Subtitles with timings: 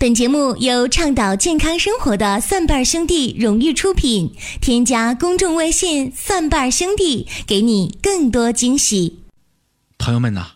[0.00, 4.34] 本节目由倡导健康生活的蒜瓣兄弟荣誉出品。
[4.58, 9.20] 添加公众微信“蒜瓣兄弟”，给你更多惊喜。
[9.98, 10.52] 朋友们呐，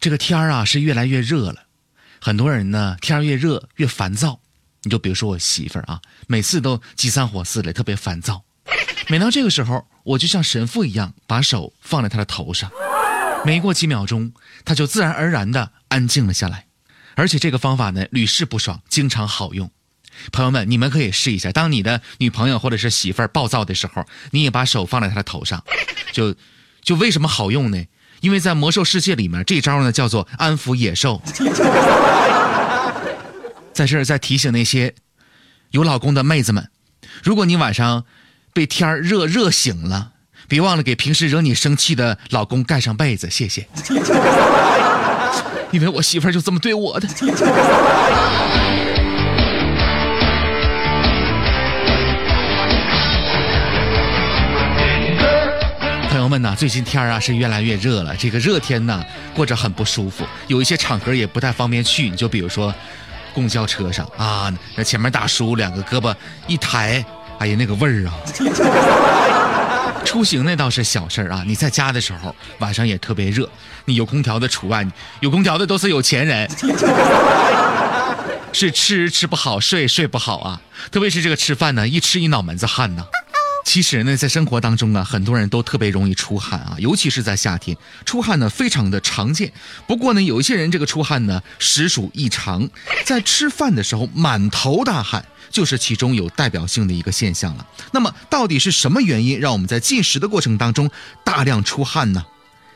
[0.00, 1.66] 这个天儿啊是越来越热了，
[2.20, 4.40] 很多人呢天儿越热越烦躁。
[4.82, 8.42] 你就比如说我媳妇儿啊，每次都急三火四的，特别烦躁。
[9.06, 12.68] 每到这个时候，我就像神父一样，把手放在她的头上，
[13.44, 14.32] 没过几秒钟，
[14.64, 16.66] 她就自然而然的安静了下来。
[17.16, 19.70] 而且这个方法呢屡试不爽，经常好用。
[20.32, 21.50] 朋友们，你们可以试一下。
[21.50, 25.62] 当你的女朋友或者是媳妇儿暴躁的时候，你也把手放在她的头上，
[26.12, 26.34] 就
[26.82, 27.84] 就为什么好用呢？
[28.20, 31.20] 因为在魔兽世界里面，这招呢叫做安抚野兽。
[33.74, 34.94] 在这儿再提醒那些
[35.70, 36.70] 有老公的妹子们，
[37.22, 38.06] 如果你晚上
[38.54, 40.12] 被天儿热热醒了，
[40.48, 43.68] 别忘了给平时惹你生气的老公盖上被子，谢谢。
[45.70, 47.08] 因为我媳妇儿就这么对我的。
[56.08, 62.08] 朋友们呐，最近天儿啊是越来越热了，这个热天呢过着很不舒服，有一些场合也不太方便去。
[62.08, 62.74] 你就比如说
[63.34, 66.14] 公交车上啊，那前面大叔两个胳膊
[66.46, 67.04] 一抬，
[67.38, 68.14] 哎呀那个味儿啊。
[70.06, 73.46] 出行那倒是小事儿啊，你在家的时候晚上也特别热，
[73.84, 74.86] 你有空调的除外，
[75.20, 76.48] 有空调的都是有钱人，
[78.52, 83.04] 是吃吃不好，睡睡不好啊，特别是这个吃饭呢，一吃一脑门子汗呢。
[83.66, 89.52] 其实呢，在生活当中啊，很多人都特别容易出汗啊，尤其是在夏天，出汗呢非常的常见。
[89.88, 92.70] 不过呢，有一些人这个出汗呢实属异常，
[93.04, 97.66] 在吃饭的时候满头大汗，就是其中有代表性的一个现象了。
[97.92, 100.88] 那么，到底是什么原因让我们在进食的过程当中
[101.24, 102.24] 大量出汗呢？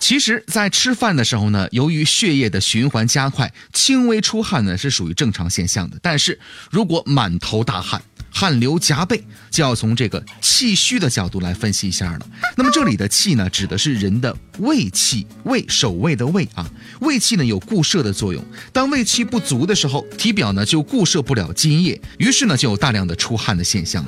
[0.00, 5.96] 其实，在吃饭的时候呢，由于血液的循环加快，轻微出汗呢是属于正常现象的。
[6.02, 6.40] 但是
[6.72, 12.26] 如果满头大汗，汗流浃背，就要从这个气虚的角度来分析一下了。
[12.56, 16.68] 那么这里的气呢，指的是人的胃气，胃守卫的胃啊。
[17.00, 24.04] 胃气呢有固摄的作用，当胃气不足的时候，体表呢就固摄不了津液，于是呢就有大量的出汗的现象。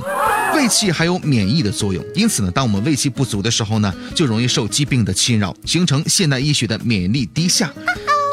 [0.54, 7.72] 胃气还有免疫的作用，因此呢，当我们胃气不足的时候呢，就容易受疾病的侵扰，形成现代医学的免疫力低下。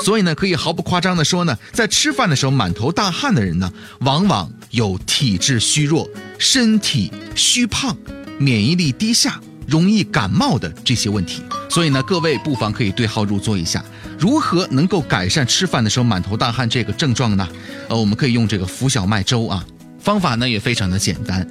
[0.03, 7.95] 所以呢，可以毫不夸张地说呢，在吃饭的时候满头大汗的人呢，往往有体质虚弱、身体虚胖、
[8.39, 11.43] 免疫力低下、容易感冒的这些问题。
[11.69, 13.83] 所以呢，各位不妨可以对号入座一下，
[14.17, 17.47] 如何能够改善吃饭的时候满头大汗这个症状呢？
[17.87, 19.65] 呃，我们可以用这个浮小麦粥啊，
[19.99, 21.47] 方法呢也非常的简单，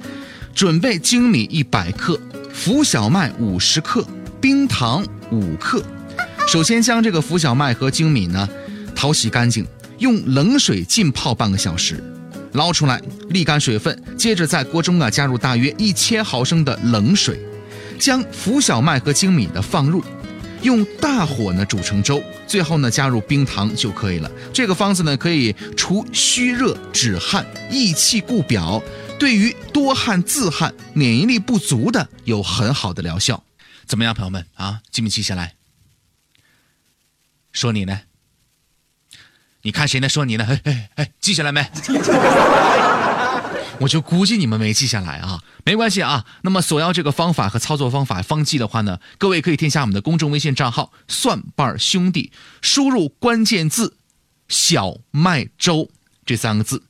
[0.53, 2.19] 准备精米一百克，
[2.53, 4.05] 浮小麦五十克，
[4.41, 5.81] 冰糖五克。
[6.51, 8.45] 首先将这个浮小麦和精米呢
[8.93, 9.65] 淘洗干净，
[9.99, 12.03] 用冷水浸泡半个小时，
[12.51, 13.97] 捞出来沥干水分。
[14.17, 17.39] 接着在锅中啊加入大约一千毫升的冷水，
[17.97, 20.03] 将浮小麦和精米的放入，
[20.61, 22.21] 用大火呢煮成粥。
[22.45, 24.29] 最后呢加入冰糖就可以了。
[24.51, 28.83] 这个方子呢可以除虚热止汗、益气固表，
[29.17, 33.41] 对于多汗自汗、免疫力不足的有很好的疗效。
[33.87, 35.53] 怎么样，朋友们啊，记没记下来？
[37.51, 38.01] 说你呢？
[39.63, 40.09] 你看谁呢？
[40.09, 40.45] 说你呢？
[40.47, 41.65] 哎哎哎，记下来没？
[43.81, 46.25] 我就估计你们没记下来啊，没关系啊。
[46.43, 53.97] 那么索要这个方法和操作方法方记的话呢，各位可以添加我们的公众微信账号“蒜瓣兄弟”，输入关键字
[54.47, 55.89] “小麦粥”
[56.25, 56.83] 这三个字，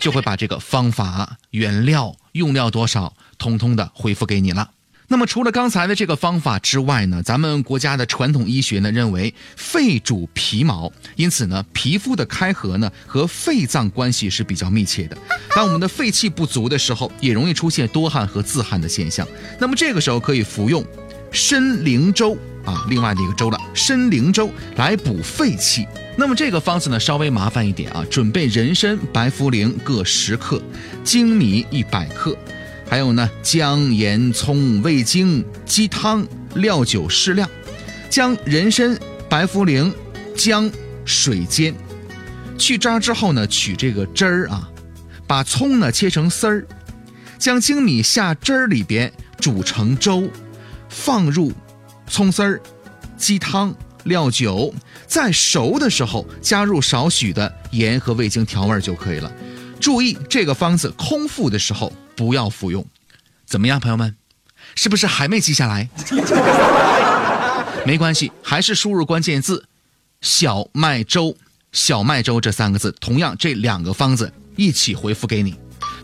[0.00, 4.70] 就会把这个方法、原料、用料多少，通通的回复给你了。
[5.10, 15.16] 那么除了刚才的这个方法之外呢，咱们国家的传统医学呢认为肺主皮毛，因此呢皮肤的开合呢和肺脏关系是比较密切的。
[15.56, 19.26] 当我们的肺气不足的时候，也容易出现多汗和自汗的现象。
[19.58, 20.84] 那么这个时候可以服用
[21.32, 22.36] 参苓粥
[22.66, 25.86] 啊，另外的一个粥了，参苓粥来补肺气。
[26.18, 30.60] 那么这个方子呢稍微麻烦一点啊，准备人参、白茯苓各十克，
[31.02, 32.36] 粳米一百克。
[32.88, 37.48] 还有呢，姜、盐、葱、味精、鸡汤、料酒适量，
[38.08, 38.98] 将人参、
[39.28, 39.92] 白茯苓、
[40.34, 40.70] 姜
[41.04, 41.74] 水煎，
[42.56, 44.66] 去渣之后呢，取这个汁儿啊，
[45.26, 46.66] 把葱呢切成丝儿，
[47.38, 50.26] 将粳米下汁儿里边煮成粥，
[50.88, 51.52] 放入
[52.06, 52.58] 葱丝儿、
[53.18, 53.74] 鸡汤、
[54.04, 54.72] 料酒，
[55.06, 59.30] 在熟的时候加入少许的盐和味精调味就可以了。
[59.78, 61.92] 注意，这个方子空腹的时候。
[62.18, 62.84] 不要服用，
[63.46, 64.16] 怎么样，朋友们，
[64.74, 65.88] 是不是还没记下来？
[67.86, 69.64] 没关系，还是输入关键字
[70.20, 71.36] “小麦粥
[71.70, 72.90] ”“小麦粥”这三个字。
[73.00, 75.54] 同样，这两个方子一起回复给你。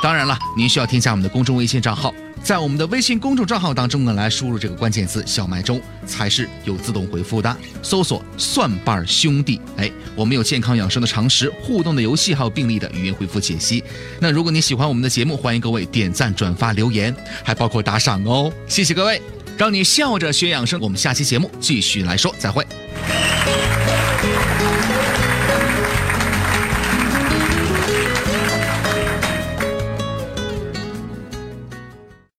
[0.00, 7.56] 当然了，您需要添加我们的公众微信账号，在我们的微信公众账号当中呢，来输入这个关键词“小麦粥”，才是有自动回复的。
[7.82, 13.82] 搜索“蒜瓣兄弟”，哎，我们有健康养生的常识、互动的游戏，还有病例的语音回复解析。
[14.20, 18.52] 那如果你喜欢我们的节目，欢迎各位点赞、转发、留言，还包括打赏哦。
[18.68, 19.22] 谢谢各位，
[19.56, 20.78] 让你笑着学养生。
[20.82, 22.66] 我们下期节目继续来说，再会。